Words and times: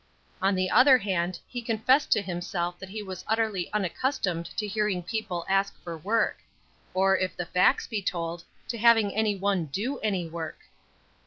On 0.41 0.55
the 0.55 0.71
other 0.71 0.97
hand 0.97 1.39
he 1.47 1.61
confessed 1.61 2.11
to 2.13 2.23
himself 2.23 2.79
that 2.79 2.89
he 2.89 3.03
was 3.03 3.23
utterly 3.27 3.71
unaccustomed 3.71 4.47
to 4.57 4.65
hearing 4.65 5.03
people 5.03 5.45
ask 5.47 5.79
for 5.83 5.95
work; 5.95 6.39
or, 6.95 7.15
if 7.15 7.37
the 7.37 7.45
facts 7.45 7.85
be 7.85 8.01
told, 8.01 8.43
to 8.69 8.79
having 8.79 9.13
any 9.13 9.35
one 9.35 9.65
do 9.67 9.99
any 9.99 10.27
work. 10.27 10.57